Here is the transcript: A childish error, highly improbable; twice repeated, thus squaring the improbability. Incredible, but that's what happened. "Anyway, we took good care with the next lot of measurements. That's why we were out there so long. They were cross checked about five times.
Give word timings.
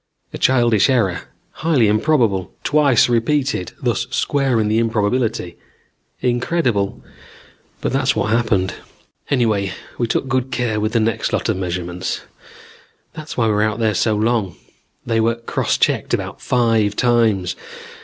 A 0.33 0.39
childish 0.39 0.89
error, 0.89 1.25
highly 1.61 1.87
improbable; 1.87 2.51
twice 2.63 3.07
repeated, 3.07 3.73
thus 3.83 4.07
squaring 4.09 4.67
the 4.67 4.79
improbability. 4.79 5.59
Incredible, 6.21 7.03
but 7.81 7.93
that's 7.93 8.15
what 8.15 8.31
happened. 8.31 8.73
"Anyway, 9.29 9.73
we 9.99 10.07
took 10.07 10.27
good 10.27 10.49
care 10.51 10.79
with 10.79 10.93
the 10.93 10.99
next 10.99 11.31
lot 11.33 11.49
of 11.49 11.57
measurements. 11.57 12.21
That's 13.13 13.37
why 13.37 13.45
we 13.45 13.53
were 13.53 13.61
out 13.61 13.77
there 13.77 13.93
so 13.93 14.15
long. 14.15 14.55
They 15.05 15.19
were 15.19 15.35
cross 15.35 15.77
checked 15.77 16.15
about 16.15 16.41
five 16.41 16.95
times. 16.95 17.55